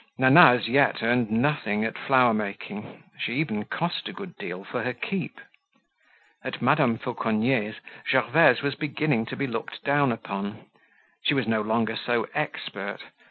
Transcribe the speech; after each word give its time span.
Nana 0.17 0.53
as 0.55 0.67
yet 0.67 1.03
earned 1.03 1.29
nothing 1.29 1.85
at 1.85 1.95
flower 1.95 2.33
making; 2.33 3.03
she 3.19 3.33
even 3.35 3.65
cost 3.65 4.07
a 4.09 4.13
good 4.13 4.35
deal 4.35 4.63
for 4.63 4.81
her 4.81 4.93
keep. 4.93 5.39
At 6.43 6.59
Madame 6.59 6.97
Fauconnier's 6.97 7.75
Gervaise 8.09 8.63
was 8.63 8.73
beginning 8.73 9.27
to 9.27 9.35
be 9.35 9.45
looked 9.45 9.83
down 9.83 10.11
upon. 10.11 10.65
She 11.21 11.35
was 11.35 11.47
no 11.47 11.61
longer 11.61 11.95
so 11.95 12.27
expert. 12.33 13.03